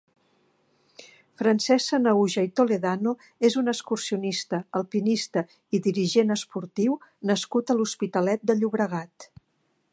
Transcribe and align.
Francesc 1.41 1.89
Sanahuja 1.91 2.45
i 2.47 2.49
Toledano 2.59 3.13
és 3.51 3.59
un 3.63 3.71
excursionista, 3.75 4.61
alpinista 4.81 5.43
i 5.79 5.83
dirigent 5.89 6.37
esportiu 6.37 6.99
nascut 7.33 7.71
a 7.71 7.77
l'Hospitalet 7.81 8.49
de 8.53 8.57
Llobregat. 8.63 9.33